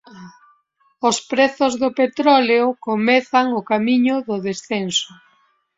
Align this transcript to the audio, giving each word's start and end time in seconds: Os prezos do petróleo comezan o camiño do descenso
Os 1.09 1.17
prezos 1.31 1.73
do 1.81 1.89
petróleo 2.01 2.65
comezan 2.87 3.47
o 3.59 3.61
camiño 3.71 4.15
do 4.27 4.37
descenso 4.47 5.11